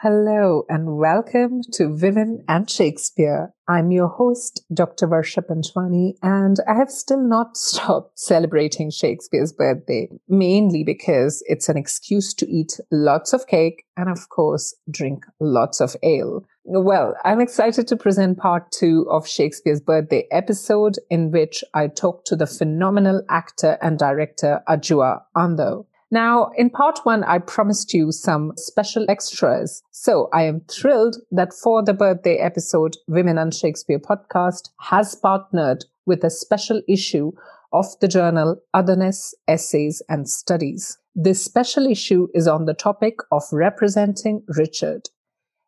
[0.00, 3.52] Hello and welcome to Women and Shakespeare.
[3.68, 5.06] I'm your host, Dr.
[5.06, 11.76] Varsha Panjwani, and I have still not stopped celebrating Shakespeare's birthday, mainly because it's an
[11.76, 16.46] excuse to eat lots of cake and, of course, drink lots of ale.
[16.64, 22.24] Well, I'm excited to present part two of Shakespeare's birthday episode in which I talk
[22.26, 25.84] to the phenomenal actor and director Adjoa Andoh.
[26.10, 29.82] Now, in part one, I promised you some special extras.
[29.90, 35.84] So I am thrilled that for the birthday episode, Women and Shakespeare podcast has partnered
[36.06, 37.32] with a special issue
[37.72, 40.98] of the journal Otherness, Essays and Studies.
[41.14, 45.08] This special issue is on the topic of representing Richard.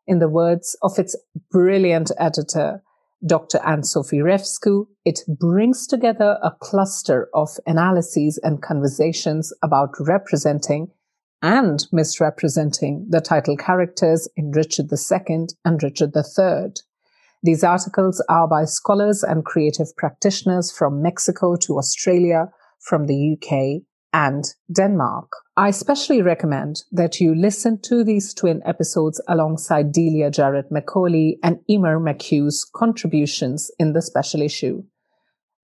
[0.07, 1.17] In the words of its
[1.51, 2.83] brilliant editor,
[3.25, 3.59] Dr.
[3.65, 10.89] Anne-Sophie Refskou, it brings together a cluster of analyses and conversations about representing
[11.43, 16.73] and misrepresenting the title characters in Richard II and Richard III.
[17.43, 22.49] These articles are by scholars and creative practitioners from Mexico to Australia,
[22.81, 25.31] from the UK and Denmark.
[25.59, 31.61] I especially recommend that you listen to these twin episodes alongside Delia Jarrett Macauley and
[31.71, 34.83] Emer McHugh's contributions in the special issue.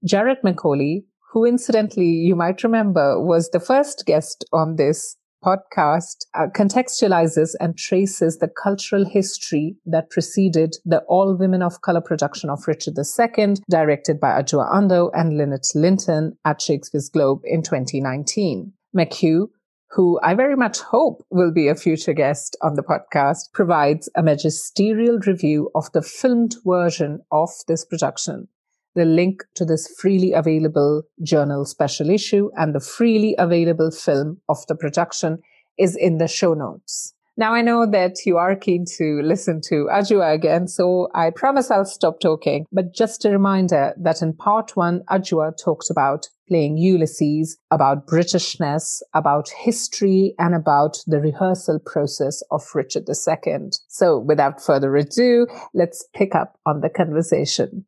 [0.02, 6.46] Jarrett Macauley, who incidentally you might remember was the first guest on this podcast, uh,
[6.56, 12.66] contextualizes and traces the cultural history that preceded the all women of color production of
[12.66, 18.72] Richard II, directed by Adjoa Andoh and Lynette Linton at Shakespeare's Globe in 2019.
[18.96, 19.48] McHugh
[19.92, 24.22] who I very much hope will be a future guest on the podcast, provides a
[24.22, 28.48] magisterial review of the filmed version of this production.
[28.94, 34.66] The link to this freely available journal special issue and the freely available film of
[34.66, 35.40] the production
[35.78, 37.14] is in the show notes.
[37.38, 41.70] Now I know that you are keen to listen to Adjoa again, so I promise
[41.70, 42.66] I'll stop talking.
[42.70, 49.00] But just a reminder that in part one, Adjoa talked about playing Ulysses, about Britishness,
[49.14, 53.70] about history, and about the rehearsal process of Richard II.
[53.88, 57.86] So without further ado, let's pick up on the conversation.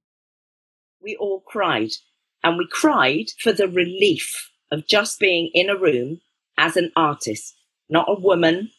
[1.02, 1.90] We all cried,
[2.42, 6.22] and we cried for the relief of just being in a room
[6.56, 7.54] as an artist,
[7.90, 8.70] not a woman,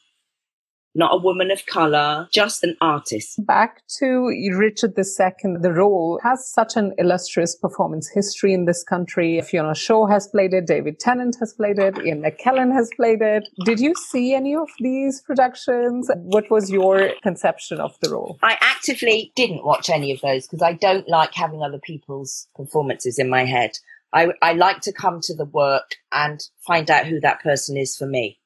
[0.95, 3.45] not a woman of color, just an artist.
[3.45, 9.41] Back to Richard II, the role has such an illustrious performance history in this country.
[9.41, 13.47] Fiona Shaw has played it, David Tennant has played it, Ian McKellen has played it.
[13.65, 16.09] Did you see any of these productions?
[16.15, 18.39] What was your conception of the role?
[18.41, 23.19] I actively didn't watch any of those because I don't like having other people's performances
[23.19, 23.71] in my head.
[24.13, 27.97] I, I like to come to the work and find out who that person is
[27.97, 28.39] for me.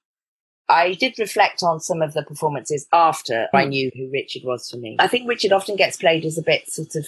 [0.69, 3.47] I did reflect on some of the performances after.
[3.53, 3.69] I hmm.
[3.69, 4.95] knew who Richard was for me.
[4.99, 7.07] I think Richard often gets played as a bit sort of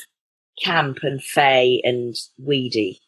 [0.62, 3.00] camp and fey and weedy.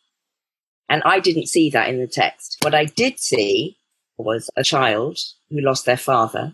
[0.90, 2.58] And I didn't see that in the text.
[2.62, 3.78] What I did see
[4.18, 5.18] was a child
[5.50, 6.54] who lost their father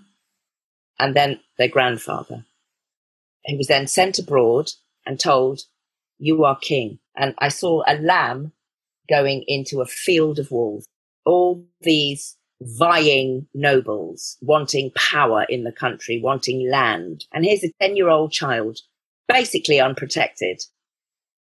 [0.98, 2.46] and then their grandfather,
[3.46, 4.72] who was then sent abroad
[5.06, 5.62] and told,
[6.18, 7.00] You are king.
[7.16, 8.54] And I saw a lamb
[9.09, 10.88] going into a field of wolves.
[11.26, 17.25] All these vying nobles, wanting power in the country, wanting land.
[17.31, 18.80] And here's a 10 year old child,
[19.28, 20.62] basically unprotected,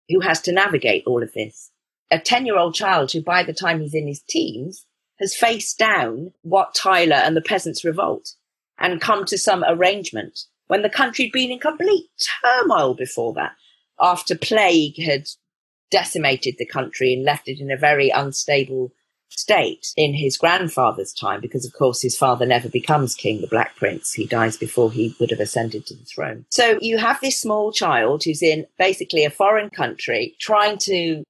[0.09, 1.71] who has to navigate all of this.
[2.11, 4.87] A 10 year old child who, by the time he's in his teens,
[5.21, 8.35] has faced down Wat Tyler and the Peasants' Revolt
[8.79, 12.07] and come to some arrangement when the country had been in complete
[12.43, 13.53] turmoil before that,
[14.01, 15.29] after plague had
[15.91, 18.93] decimated the country and left it in a very unstable
[19.37, 23.77] state in his grandfather's time, because of course his father never becomes king, the Black
[23.77, 24.13] Prince.
[24.13, 26.47] He dies before he would have ascended to the throne.
[26.51, 31.25] So you have this small child who's in basically a foreign country trying to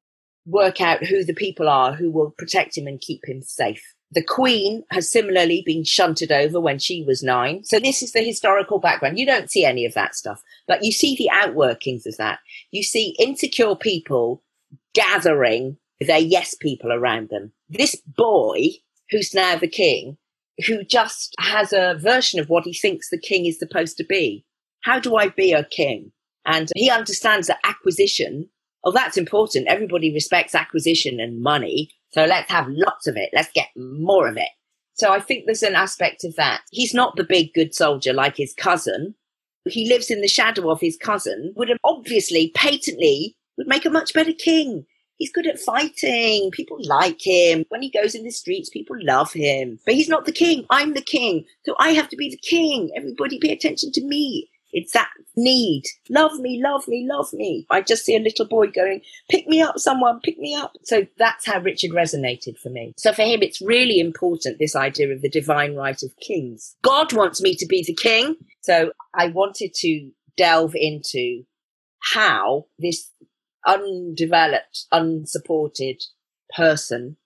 [0.46, 3.94] work out who the people are who will protect him and keep him safe.
[4.10, 7.64] The Queen has similarly been shunted over when she was nine.
[7.64, 9.18] So this is the historical background.
[9.18, 12.38] You don't see any of that stuff, but you see the outworkings of that.
[12.70, 14.42] You see insecure people
[14.94, 17.52] gathering their yes people around them.
[17.68, 18.68] This boy,
[19.10, 20.16] who's now the king,
[20.66, 24.44] who just has a version of what he thinks the king is supposed to be.
[24.82, 26.12] How do I be a king?
[26.46, 28.48] And he understands that acquisition,
[28.84, 29.66] oh, that's important.
[29.66, 31.90] Everybody respects acquisition and money.
[32.12, 33.30] So let's have lots of it.
[33.32, 34.48] Let's get more of it.
[34.94, 36.60] So I think there's an aspect of that.
[36.70, 39.14] He's not the big good soldier like his cousin.
[39.66, 43.90] He lives in the shadow of his cousin, would have obviously, patently, would make a
[43.90, 44.84] much better king
[45.18, 46.50] He's good at fighting.
[46.50, 47.64] People like him.
[47.68, 49.78] When he goes in the streets, people love him.
[49.84, 50.66] But he's not the king.
[50.70, 51.44] I'm the king.
[51.64, 52.90] So I have to be the king.
[52.96, 54.50] Everybody pay attention to me.
[54.74, 55.84] It's that need.
[56.10, 57.64] Love me, love me, love me.
[57.70, 60.72] I just see a little boy going, pick me up, someone, pick me up.
[60.82, 62.92] So that's how Richard resonated for me.
[62.96, 66.74] So for him, it's really important, this idea of the divine right of kings.
[66.82, 68.34] God wants me to be the king.
[68.62, 71.44] So I wanted to delve into
[72.00, 73.10] how this
[73.66, 76.02] undeveloped, unsupported
[76.54, 77.16] person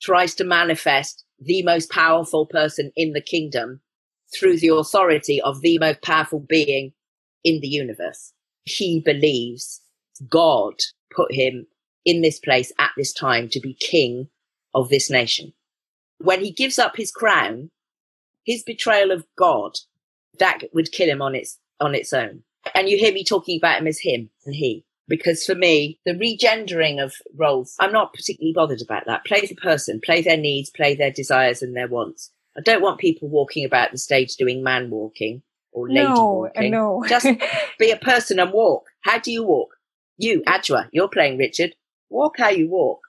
[0.00, 3.80] tries to manifest the most powerful person in the kingdom
[4.34, 6.92] through the authority of the most powerful being
[7.44, 8.32] in the universe.
[8.64, 9.80] He believes
[10.28, 10.74] God
[11.14, 11.66] put him
[12.04, 14.28] in this place at this time to be king
[14.74, 15.52] of this nation.
[16.18, 17.70] When he gives up his crown,
[18.44, 19.72] his betrayal of God,
[20.38, 22.42] that would kill him on its, on its own.
[22.74, 24.85] And you hear me talking about him as him and he.
[25.08, 29.24] Because for me, the regendering of roles, I'm not particularly bothered about that.
[29.24, 32.32] Play the person, play their needs, play their desires and their wants.
[32.56, 35.42] I don't want people walking about the stage doing man walking
[35.72, 36.70] or lady no, walking.
[36.70, 37.26] No, Just
[37.78, 38.86] be a person and walk.
[39.02, 39.76] How do you walk?
[40.16, 41.74] You, Adjoa, you're playing Richard.
[42.08, 43.00] Walk how you walk.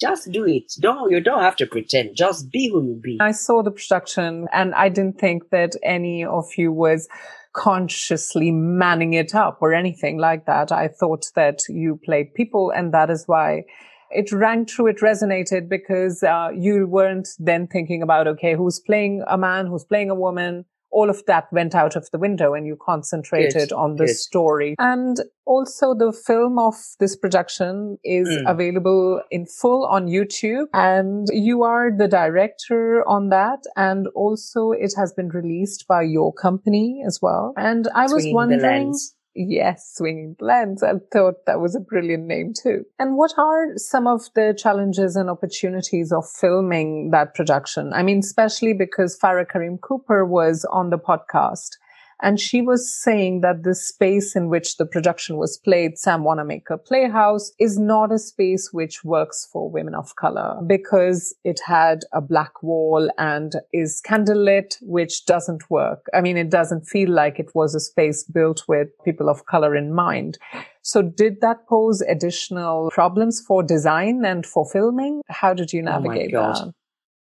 [0.00, 0.72] Just do it.
[0.78, 2.16] Don't you don't have to pretend.
[2.16, 3.18] Just be who you be.
[3.20, 7.08] I saw the production and I didn't think that any of you was
[7.56, 10.70] consciously manning it up or anything like that.
[10.70, 13.64] I thought that you played people and that is why
[14.10, 14.86] it rang true.
[14.86, 19.84] It resonated because uh, you weren't then thinking about, okay, who's playing a man, who's
[19.84, 20.66] playing a woman,
[20.96, 24.74] all of that went out of the window and you concentrated on the story.
[24.78, 28.50] And also the film of this production is mm.
[28.50, 33.58] available in full on YouTube and you are the director on that.
[33.76, 37.52] And also it has been released by your company as well.
[37.58, 38.94] And I was wondering,
[39.38, 40.82] Yes, Swinging Lens.
[40.82, 42.86] I thought that was a brilliant name too.
[42.98, 47.92] And what are some of the challenges and opportunities of filming that production?
[47.92, 51.76] I mean, especially because Farah Karim Cooper was on the podcast
[52.22, 56.78] and she was saying that the space in which the production was played, Sam Wanamaker
[56.78, 62.20] Playhouse, is not a space which works for women of color because it had a
[62.20, 66.06] black wall and is candlelit, which doesn't work.
[66.14, 69.76] I mean, it doesn't feel like it was a space built with people of color
[69.76, 70.38] in mind.
[70.80, 75.20] So did that pose additional problems for design and for filming?
[75.28, 76.72] How did you oh navigate oh that?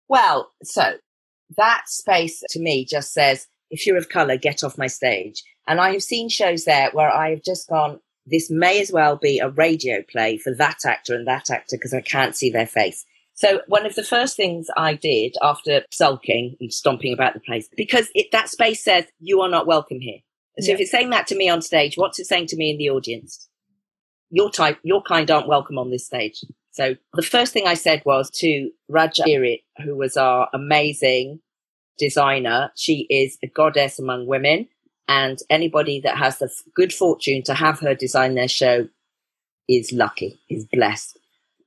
[0.08, 0.94] Well, so
[1.58, 5.44] that space to me just says if you're of color, get off my stage.
[5.68, 9.16] And I have seen shows there where I have just gone, this may as well
[9.18, 12.68] be a radio play for that actor and that actor because I can't see their
[12.68, 13.06] face.
[13.34, 17.70] So one of the first things I did after sulking and stomping about the place,
[17.78, 20.20] because it, that space says you are not welcome here.
[20.60, 20.74] So yeah.
[20.74, 22.90] if it's saying that to me on stage, what's it saying to me in the
[22.90, 23.48] audience?
[24.32, 26.44] Your type, your kind aren't welcome on this stage.
[26.72, 31.40] So the first thing I said was to Raja Irit, who was our amazing
[31.98, 32.72] designer.
[32.76, 34.68] She is a goddess among women,
[35.08, 38.88] and anybody that has the good fortune to have her design their show
[39.68, 41.20] is lucky, is blessed.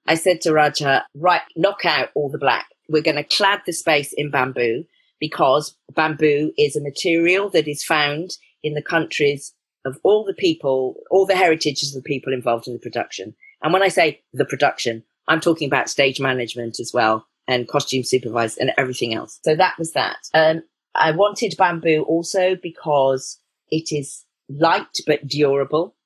[0.06, 2.66] I said to Raja, right, knock out all the black.
[2.88, 4.84] We're going to clad the space in bamboo
[5.20, 8.30] because bamboo is a material that is found
[8.62, 9.54] in the countries
[9.84, 13.34] of all the people, all the heritages of the people involved in the production.
[13.62, 18.04] And when I say the production, I'm talking about stage management as well and costume
[18.04, 19.40] supervised and everything else.
[19.44, 20.18] So that was that.
[20.32, 20.62] Um,
[20.94, 23.40] I wanted bamboo also because
[23.70, 25.96] it is light but durable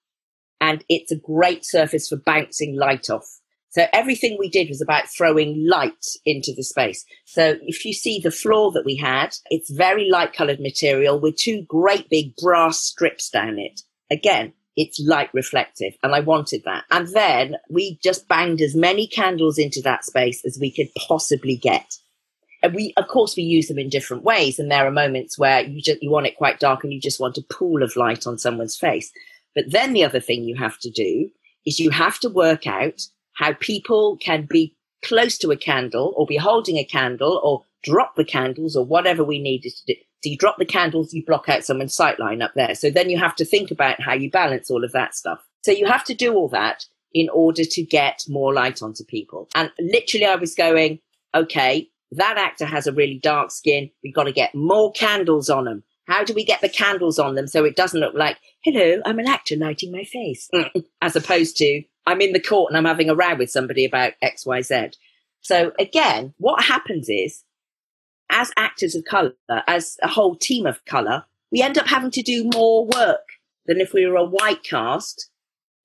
[0.60, 3.26] and it's a great surface for bouncing light off.
[3.70, 7.04] So everything we did was about throwing light into the space.
[7.26, 11.36] So if you see the floor that we had, it's very light colored material with
[11.36, 13.80] two great big brass strips down it.
[14.10, 16.84] Again, it's light reflective and I wanted that.
[16.90, 21.56] And then we just banged as many candles into that space as we could possibly
[21.56, 21.94] get.
[22.62, 24.58] And we, of course, we use them in different ways.
[24.58, 27.20] And there are moments where you just, you want it quite dark and you just
[27.20, 29.12] want a pool of light on someone's face.
[29.54, 31.30] But then the other thing you have to do
[31.66, 33.02] is you have to work out
[33.34, 38.16] how people can be close to a candle or be holding a candle or drop
[38.16, 41.64] the candles or whatever we needed to do you drop the candles, you block out
[41.64, 42.74] someone's sight line up there.
[42.74, 45.44] So then you have to think about how you balance all of that stuff.
[45.62, 49.48] So you have to do all that in order to get more light onto people.
[49.54, 50.98] And literally I was going,
[51.34, 53.90] okay, that actor has a really dark skin.
[54.02, 55.84] We've got to get more candles on them.
[56.06, 59.18] How do we get the candles on them so it doesn't look like, hello, I'm
[59.18, 60.50] an actor lighting my face,
[61.02, 64.12] as opposed to I'm in the court and I'm having a row with somebody about
[64.20, 64.90] X, Y, Z.
[65.40, 67.42] So again, what happens is
[68.30, 69.32] as actors of color,
[69.66, 73.28] as a whole team of color, we end up having to do more work
[73.66, 75.30] than if we were a white cast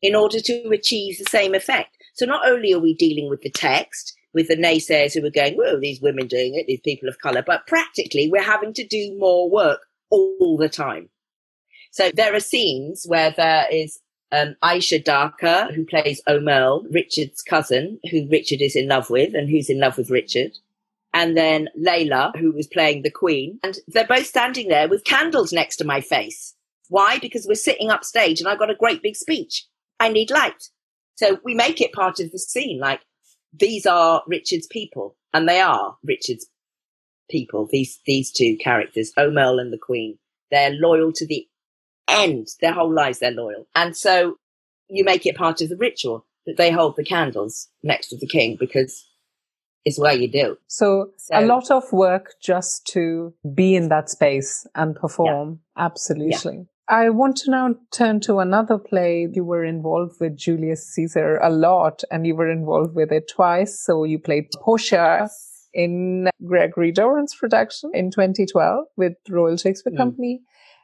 [0.02, 1.96] in order to achieve the same effect.
[2.14, 5.58] So not only are we dealing with the text, with the naysayers who are going,
[5.58, 9.16] well, these women doing it, these people of color, but practically we're having to do
[9.18, 11.10] more work all the time.
[11.92, 14.00] So there are scenes where there is
[14.32, 19.50] um, Ayesha Dharker, who plays Aumerle, Richard's cousin, who Richard is in love with and
[19.50, 20.52] who's in love with Richard.
[21.14, 23.60] And then Leila, who was playing the Queen.
[23.64, 26.56] And they're both standing there with candles next to my face.
[26.88, 27.20] Why?
[27.20, 29.66] Because we're sitting upstage and I've got a great big speech.
[30.00, 30.70] I need light.
[31.16, 32.80] So we make it part of the scene.
[32.80, 33.02] Like
[33.54, 36.48] these are Richard's people and they are Richard's
[37.30, 37.68] people.
[37.70, 40.18] These, these two characters, Aumerle and the Queen.
[40.52, 41.48] They're loyal to the
[42.08, 42.48] end.
[42.62, 43.68] Their whole lives, they're loyal.
[43.76, 44.38] And so
[44.88, 48.28] you make it part of the ritual that they hold the candles next to the
[48.28, 49.06] king because
[49.86, 50.58] it's where you do.
[50.68, 55.60] So, so a lot of work just to be in that space and perform.
[55.78, 55.86] Yeah.
[55.86, 56.58] Absolutely.
[56.58, 56.64] Yeah.
[56.90, 59.28] I want to now turn to another play.
[59.32, 63.80] You were involved with Julius Caesar a lot and you were involved with it twice.
[63.80, 65.30] So you played Portia
[65.72, 69.98] in Gregory Doran's production in 2012 with Royal Shakespeare mm.
[69.98, 70.42] Company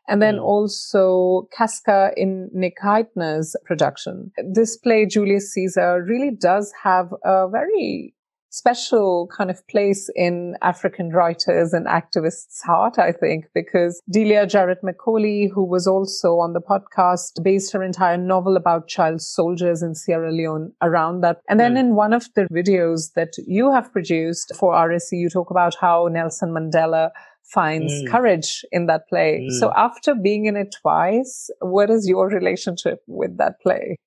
[0.08, 0.44] and then mm.
[0.44, 4.32] also Casca in Nick Hytner's production.
[4.54, 8.14] This play, Julius Caesar, really does have a very
[8.56, 14.82] special kind of place in African writers and activists' heart, I think, because Delia Jarrett
[14.82, 19.94] Macauley, who was also on the podcast, based her entire novel about child soldiers in
[19.94, 21.42] Sierra Leone around that.
[21.50, 21.80] And then mm.
[21.80, 26.08] in one of the videos that you have produced for RSC, you talk about how
[26.08, 27.10] Nelson Mandela
[27.44, 28.10] finds mm.
[28.10, 29.48] courage in that play.
[29.50, 29.60] Mm.
[29.60, 33.98] So after being in it twice, what is your relationship with that play?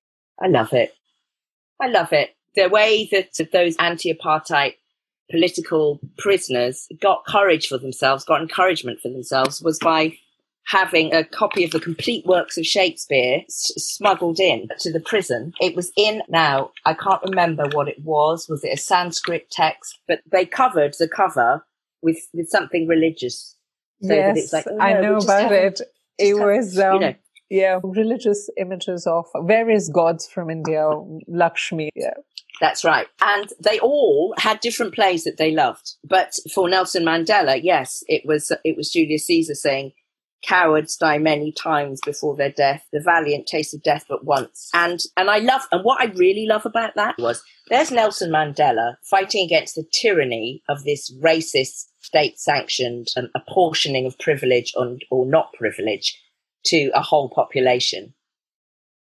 [0.41, 0.93] I love it.
[1.79, 2.31] I love it.
[2.55, 4.73] The way that those anti-apartheid
[5.29, 10.17] political prisoners got courage for themselves, got encouragement for themselves was by
[10.65, 15.53] having a copy of the complete works of Shakespeare s- smuggled in to the prison.
[15.59, 18.47] It was in now, I can't remember what it was.
[18.49, 19.99] Was it a Sanskrit text?
[20.07, 21.65] But they covered the cover
[22.01, 23.55] with with something religious.
[24.01, 25.81] So yes, like, oh, no, I know about it.
[26.17, 27.15] It was um, you know,
[27.49, 30.87] yeah, religious images of various gods from India,
[31.27, 31.89] Lakshmi.
[31.95, 32.13] Yeah.
[32.61, 33.07] That's right.
[33.21, 35.93] And they all had different plays that they loved.
[36.03, 39.93] But for Nelson Mandela, yes, it was it was Julius Caesar saying,
[40.43, 42.85] cowards die many times before their death.
[42.91, 44.69] The valiant taste of death but once.
[44.73, 48.95] And and I love and what I really love about that was there's Nelson Mandela
[49.03, 55.25] fighting against the tyranny of this racist state sanctioned um, apportioning of privilege on, or
[55.25, 56.19] not privilege
[56.65, 58.13] to a whole population.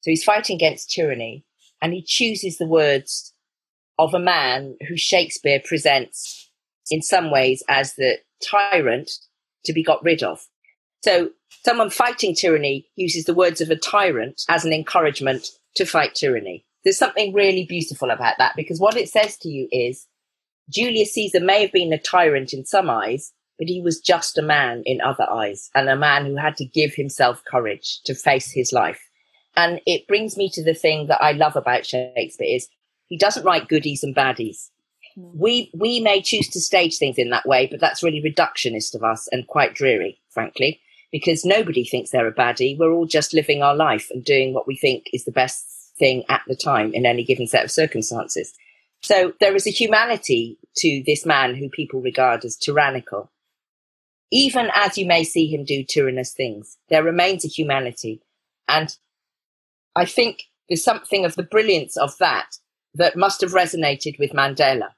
[0.00, 1.44] So he's fighting against tyranny
[1.82, 3.32] and he chooses the words
[3.98, 6.50] of a man who Shakespeare presents
[6.90, 9.10] in some ways as the tyrant
[9.64, 10.46] to be got rid of.
[11.02, 11.30] So
[11.64, 16.64] someone fighting tyranny uses the words of a tyrant as an encouragement to fight tyranny.
[16.84, 20.06] There's something really beautiful about that because what it says to you is
[20.70, 24.42] Julius Caesar may have been a tyrant in some eyes, but he was just a
[24.42, 28.50] man in other eyes and a man who had to give himself courage to face
[28.50, 29.00] his life.
[29.56, 32.68] And it brings me to the thing that I love about Shakespeare is
[33.06, 34.68] he doesn't write goodies and baddies.
[35.18, 35.32] Mm.
[35.34, 39.02] We, we may choose to stage things in that way, but that's really reductionist of
[39.02, 42.76] us and quite dreary, frankly, because nobody thinks they're a baddie.
[42.78, 45.64] We're all just living our life and doing what we think is the best
[45.98, 48.52] thing at the time in any given set of circumstances.
[49.02, 53.30] So there is a humanity to this man who people regard as tyrannical.
[54.32, 58.22] Even as you may see him do tyrannous things, there remains a humanity.
[58.68, 58.96] And
[59.94, 62.58] I think there's something of the brilliance of that
[62.94, 64.90] that must have resonated with Mandela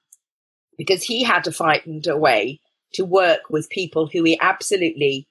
[0.79, 2.61] because he had to find a way
[2.95, 5.29] to work with people who he absolutely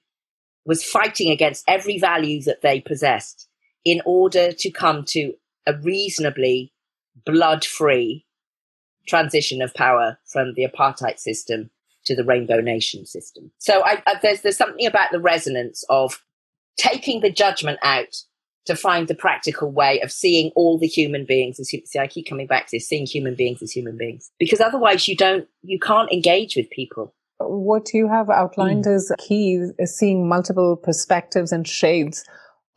[0.64, 3.48] was fighting against every value that they possessed
[3.84, 5.32] in order to come to
[5.66, 6.72] a reasonably
[7.24, 8.26] blood free
[9.08, 11.70] transition of power from the apartheid system
[12.08, 13.50] to the rainbow nation system.
[13.58, 16.22] So I, I, there's there's something about the resonance of
[16.76, 18.16] taking the judgment out
[18.66, 22.28] to find the practical way of seeing all the human beings as see I keep
[22.28, 25.78] coming back to this seeing human beings as human beings because otherwise you don't you
[25.78, 28.94] can't engage with people what you have outlined mm.
[28.94, 32.24] is key is seeing multiple perspectives and shades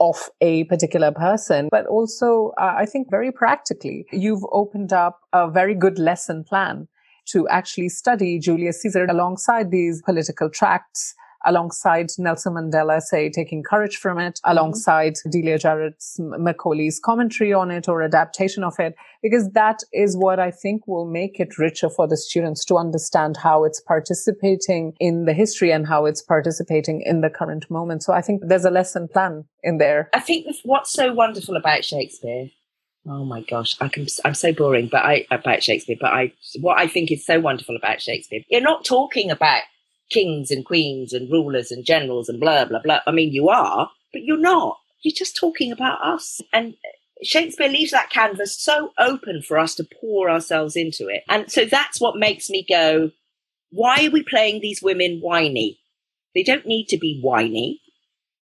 [0.02, 5.50] of a particular person, but also uh, I think very practically, you've opened up a
[5.50, 6.88] very good lesson plan
[7.32, 13.98] to actually study Julius Caesar alongside these political tracts alongside Nelson Mandela, say, taking courage
[13.98, 14.52] from it, mm-hmm.
[14.52, 20.40] alongside Delia Jarrett's Macauley's commentary on it or adaptation of it, because that is what
[20.40, 25.26] I think will make it richer for the students to understand how it's participating in
[25.26, 28.04] the history and how it's participating in the current moment.
[28.04, 30.10] So I think there's a lesson plan in there.
[30.14, 32.50] I think what's so wonderful about Shakespeare
[33.08, 35.98] Oh my gosh, I can, I'm so boring, but I about Shakespeare.
[36.00, 39.64] But I, what I think is so wonderful about Shakespeare, you're not talking about
[40.12, 43.00] kings and queens and rulers and generals and blah blah blah.
[43.08, 44.78] I mean, you are, but you're not.
[45.02, 46.42] You're just talking about us.
[46.54, 46.76] And
[47.24, 51.24] Shakespeare leaves that canvas so open for us to pour ourselves into it.
[51.28, 53.12] And so that's what makes me go,
[53.72, 55.80] why are we playing these women whiny?
[56.36, 57.82] They don't need to be whiny.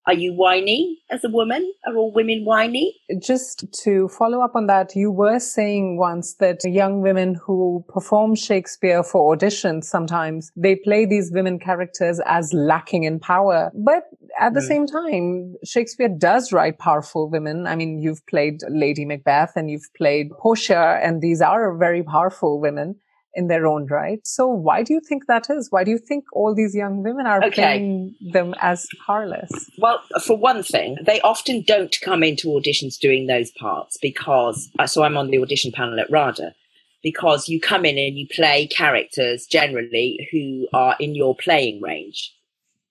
[0.07, 1.73] Are you whiny as a woman?
[1.87, 2.97] Are all women whiny?
[3.21, 8.35] Just to follow up on that, you were saying once that young women who perform
[8.35, 13.71] Shakespeare for auditions sometimes they play these women characters as lacking in power.
[13.75, 14.05] But
[14.41, 14.69] at the mm.
[14.69, 17.67] same time, Shakespeare does write powerful women.
[17.67, 22.61] I mean, you've played Lady Macbeth and you've played Portia, and these are very powerful
[22.61, 22.97] women
[23.35, 24.21] in their own right.
[24.27, 25.69] So why do you think that is?
[25.71, 27.51] Why do you think all these young women are okay.
[27.51, 29.71] playing them as powerless?
[29.79, 34.87] Well, for one thing, they often don't come into auditions doing those parts because, uh,
[34.87, 36.55] so I'm on the audition panel at RADA,
[37.03, 42.33] because you come in and you play characters generally who are in your playing range.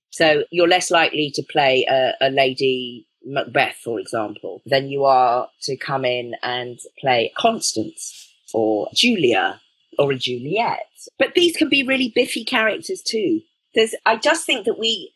[0.10, 5.48] So you're less likely to play a, a lady Macbeth, for example, than you are
[5.62, 9.62] to come in and play Constance or Julia
[10.02, 10.88] or a Juliet.
[11.20, 13.42] But these can be really biffy characters too.
[13.76, 15.14] There's, I just think that we,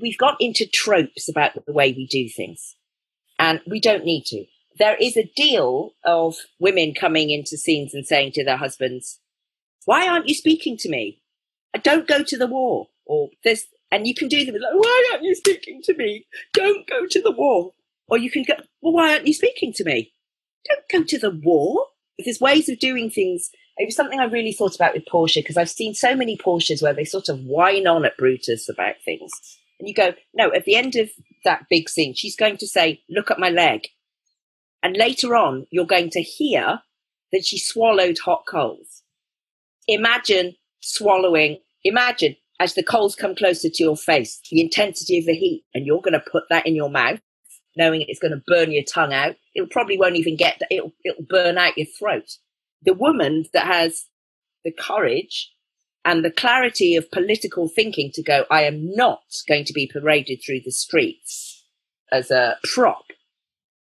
[0.00, 2.74] we've got into tropes about the way we do things
[3.38, 4.44] and we don't need to.
[4.78, 9.20] There is a deal of women coming into scenes and saying to their husbands,
[9.84, 11.20] why aren't you speaking to me?
[11.82, 12.88] Don't go to the war.
[13.06, 16.26] Or this, and you can do them like, why aren't you speaking to me?
[16.52, 17.72] Don't go to the war.
[18.08, 20.12] Or you can go, well, why aren't you speaking to me?
[20.68, 21.86] Don't go to the war.
[22.18, 25.56] There's ways of doing things it was something I really thought about with Portia because
[25.56, 29.32] I've seen so many Portias where they sort of whine on at Brutus about things.
[29.78, 31.10] And you go, no, at the end of
[31.44, 33.88] that big scene, she's going to say, look at my leg.
[34.82, 36.80] And later on, you're going to hear
[37.32, 39.02] that she swallowed hot coals.
[39.88, 45.34] Imagine swallowing, imagine as the coals come closer to your face, the intensity of the
[45.34, 47.20] heat, and you're going to put that in your mouth,
[47.76, 49.34] knowing it's going to burn your tongue out.
[49.54, 52.36] It probably won't even get, it'll, it'll burn out your throat
[52.84, 54.06] the woman that has
[54.64, 55.50] the courage
[56.04, 60.40] and the clarity of political thinking to go, I am not going to be paraded
[60.44, 61.64] through the streets
[62.12, 63.04] as a prop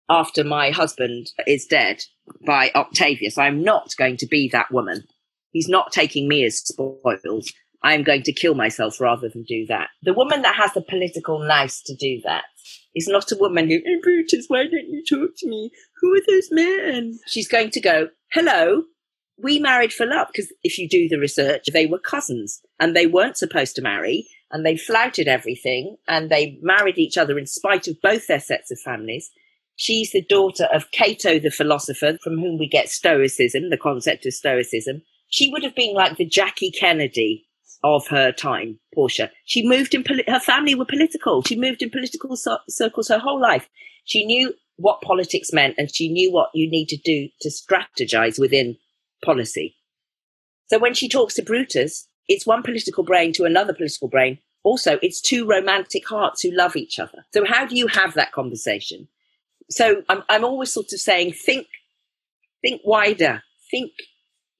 [0.10, 2.04] after my husband is dead
[2.46, 3.38] by Octavius.
[3.38, 5.04] I'm not going to be that woman.
[5.52, 7.52] He's not taking me as spoils.
[7.84, 9.90] I'm going to kill myself rather than do that.
[10.02, 12.44] The woman that has the political nous to do that
[12.96, 15.72] is not a woman who, oh, Brutus, why don't you talk to me?
[16.02, 17.20] Who are those men?
[17.28, 18.84] She's going to go, hello,
[19.42, 23.06] we married for love because if you do the research, they were cousins and they
[23.06, 27.88] weren't supposed to marry and they flouted everything and they married each other in spite
[27.88, 29.30] of both their sets of families.
[29.76, 34.34] She's the daughter of Cato the philosopher from whom we get stoicism, the concept of
[34.34, 35.04] stoicism.
[35.30, 37.47] She would have been like the Jackie Kennedy
[37.84, 39.32] of her time, Portia.
[39.46, 41.44] She moved in, poli- her family were political.
[41.44, 43.70] She moved in political so- circles her whole life.
[44.06, 48.40] She knew what politics meant and she knew what you need to do to strategize
[48.40, 48.78] within
[49.24, 49.76] policy.
[50.68, 54.40] So when she talks to Brutus, it's one political brain to another political brain.
[54.64, 57.26] Also, it's two romantic hearts who love each other.
[57.34, 59.08] So how do you have that conversation?
[59.70, 61.68] So I'm, I'm always sort of saying, think,
[62.62, 63.92] think wider, think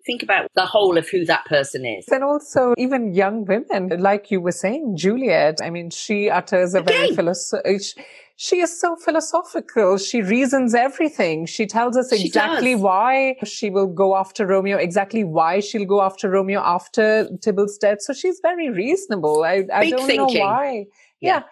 [0.08, 2.06] think about the whole of who that person is.
[2.08, 6.82] And also, even young women, like you were saying, Juliet, I mean, she utters a
[6.82, 8.04] very philosophical, uh,
[8.40, 9.98] she is so philosophical.
[9.98, 11.48] She reasons everything.
[11.48, 16.30] She tells us exactly why she will go after Romeo, exactly why she'll go after
[16.30, 17.98] Romeo after Tybalt's death.
[18.02, 19.44] So she's very reasonable.
[19.44, 20.38] I, I don't thinking.
[20.38, 20.86] know why.
[21.20, 21.40] yeah.
[21.40, 21.44] yeah.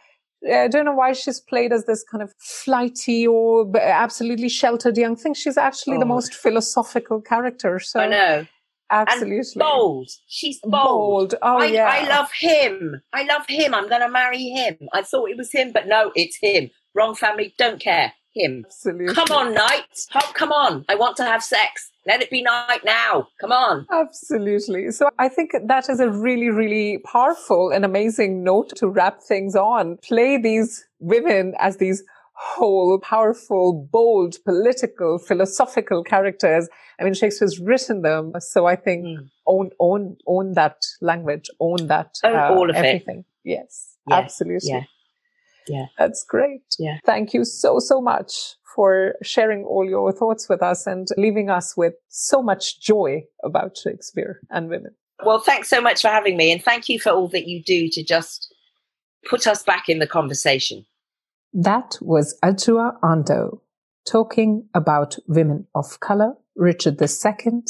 [0.52, 5.16] I don't know why she's played as this kind of flighty or absolutely sheltered young
[5.16, 5.34] thing.
[5.34, 6.00] She's actually oh.
[6.00, 7.80] the most philosophical character.
[7.80, 8.48] So I know.
[8.92, 9.38] Absolutely.
[9.38, 10.10] And bold.
[10.28, 10.72] She's bold.
[10.72, 11.36] bold.
[11.42, 11.90] Oh, I, yeah.
[11.92, 13.02] I love him.
[13.14, 13.74] I love him.
[13.74, 14.78] I'm going to marry him.
[14.94, 16.70] I thought it was him, but no, it's him.
[16.94, 17.56] Wrong family.
[17.58, 18.14] Don't care.
[18.36, 18.64] Him.
[18.66, 19.16] Absolutely.
[19.16, 20.08] Come on, knight.
[20.34, 20.86] Come on.
[20.90, 21.92] I want to have sex.
[22.06, 23.30] Let it be night now.
[23.40, 23.88] Come on.
[23.92, 24.92] Absolutely.
[24.92, 29.56] So I think that is a really, really powerful and amazing note to wrap things
[29.56, 29.98] on.
[30.04, 32.04] Play these women as these
[32.36, 36.68] whole, powerful, bold, political, philosophical characters.
[37.00, 39.30] I mean, Shakespeare's written them, so I think mm.
[39.48, 43.20] own own own that language, own that own uh, all of everything.
[43.20, 43.26] It.
[43.50, 44.16] Yes, yeah.
[44.18, 44.70] absolutely.
[44.70, 44.84] Yeah.
[45.68, 46.64] Yeah, that's great.
[46.78, 51.50] Yeah, thank you so so much for sharing all your thoughts with us and leaving
[51.50, 54.94] us with so much joy about Shakespeare and women.
[55.26, 57.88] Well, thanks so much for having me, and thank you for all that you do
[57.90, 58.54] to just
[59.30, 60.86] put us back in the conversation.
[61.54, 63.60] That was Adjoa Andoh
[64.06, 67.64] talking about women of color, Richard II,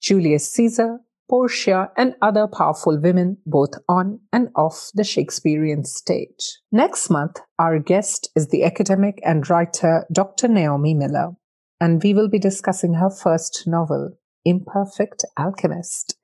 [0.00, 0.98] Julius Caesar,
[1.28, 6.58] Portia, and other powerful women both on and off the Shakespearean stage.
[6.72, 10.48] Next month, our guest is the academic and writer Dr.
[10.48, 11.32] Naomi Miller,
[11.80, 16.16] and we will be discussing her first novel, Imperfect Alchemist,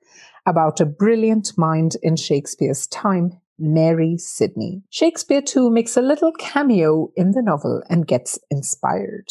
[0.45, 4.83] about a brilliant mind in Shakespeare's time, Mary Sidney.
[4.89, 9.27] Shakespeare too makes a little cameo in the novel and gets inspired.